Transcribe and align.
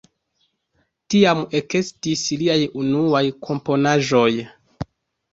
Tiam 1.13 1.41
ekestis 1.59 2.23
liaj 2.39 2.55
unuaj 2.83 3.21
komponaĵoj. 3.49 4.31